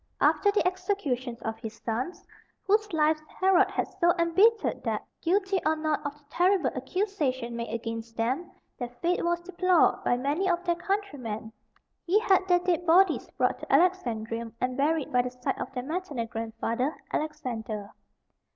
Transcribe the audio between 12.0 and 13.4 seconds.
he had their dead bodies